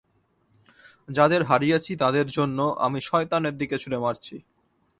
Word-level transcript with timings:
যাদের 1.09 1.41
হারিয়েছি 1.43 1.91
তাদের 1.95 2.25
জন্য, 2.27 2.57
আমি 2.79 2.99
শয়তানের 3.01 3.55
দিকে 3.57 3.75
ছুঁড়ে 3.77 3.99
মারছি! 3.99 4.35